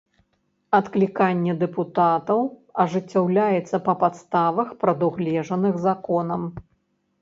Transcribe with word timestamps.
Адкліканне 0.77 1.53
дэпутатаў 1.65 2.41
ажыццяўляецца 2.85 3.77
па 3.91 3.99
падставах, 4.03 4.67
прадугледжаных 4.85 5.73
законам. 5.91 6.41